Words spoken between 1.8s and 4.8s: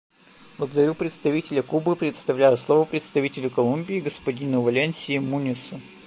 и предоставляю слово представителю Колумбии господину